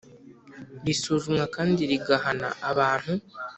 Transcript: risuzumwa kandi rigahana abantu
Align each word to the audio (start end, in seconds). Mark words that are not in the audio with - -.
risuzumwa 0.85 1.43
kandi 1.55 1.81
rigahana 1.91 2.49
abantu 2.69 3.11